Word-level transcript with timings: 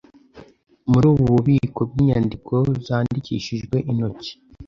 muri 0.91 1.05
ubu 1.11 1.23
bubiko 1.33 1.81
bw'inyandiko 1.91 2.53
zandikishijwe 2.85 3.77
intoki 3.91 4.31